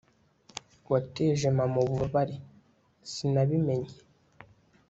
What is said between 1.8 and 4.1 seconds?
ububabare, sinabimenye